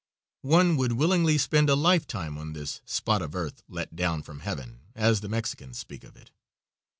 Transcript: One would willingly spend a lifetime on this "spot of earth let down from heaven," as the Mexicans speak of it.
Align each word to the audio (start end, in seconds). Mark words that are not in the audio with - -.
One 0.41 0.77
would 0.77 0.93
willingly 0.93 1.37
spend 1.37 1.69
a 1.69 1.75
lifetime 1.75 2.35
on 2.39 2.53
this 2.53 2.81
"spot 2.85 3.21
of 3.21 3.35
earth 3.35 3.61
let 3.69 3.95
down 3.95 4.23
from 4.23 4.39
heaven," 4.39 4.79
as 4.95 5.21
the 5.21 5.29
Mexicans 5.29 5.77
speak 5.77 6.03
of 6.03 6.15
it. 6.17 6.31